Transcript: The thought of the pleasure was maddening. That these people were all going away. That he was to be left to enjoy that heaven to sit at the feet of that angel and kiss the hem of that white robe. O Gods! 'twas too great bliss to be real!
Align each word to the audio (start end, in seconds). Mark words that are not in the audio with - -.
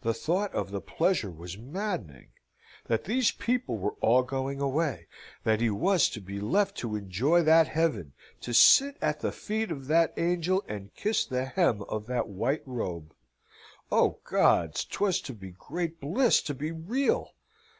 The 0.00 0.12
thought 0.12 0.52
of 0.52 0.72
the 0.72 0.80
pleasure 0.80 1.30
was 1.30 1.56
maddening. 1.56 2.30
That 2.86 3.04
these 3.04 3.30
people 3.30 3.78
were 3.78 3.94
all 4.00 4.24
going 4.24 4.60
away. 4.60 5.06
That 5.44 5.60
he 5.60 5.70
was 5.70 6.08
to 6.08 6.20
be 6.20 6.40
left 6.40 6.76
to 6.78 6.96
enjoy 6.96 7.42
that 7.44 7.68
heaven 7.68 8.12
to 8.40 8.52
sit 8.54 8.96
at 9.00 9.20
the 9.20 9.30
feet 9.30 9.70
of 9.70 9.86
that 9.86 10.14
angel 10.16 10.64
and 10.66 10.92
kiss 10.96 11.24
the 11.24 11.44
hem 11.44 11.82
of 11.82 12.06
that 12.06 12.26
white 12.26 12.66
robe. 12.66 13.14
O 13.92 14.18
Gods! 14.24 14.84
'twas 14.84 15.20
too 15.20 15.34
great 15.56 16.00
bliss 16.00 16.42
to 16.42 16.54
be 16.54 16.72
real! 16.72 17.32